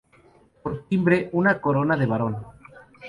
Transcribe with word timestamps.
Por 0.63 0.73
timbre, 0.87 1.29
una 1.31 1.61
corona 1.61 1.95
de 1.95 2.07
barón. 2.07 2.35